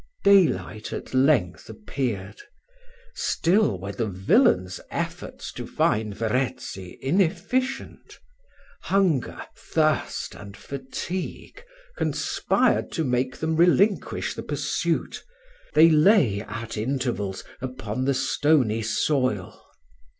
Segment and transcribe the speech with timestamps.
[0.23, 2.41] Day light at length appeared;
[3.13, 8.17] still were the villain's efforts to find Verezzi inefficient.
[8.81, 11.63] Hunger, thirst, and fatigue,
[11.97, 15.23] conspired to make them relinquish the pursuit
[15.75, 19.61] they lay at intervals upon the stony soil.